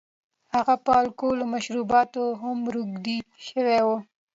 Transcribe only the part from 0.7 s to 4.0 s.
په الکولي مشروباتو هم روږدی شوی و.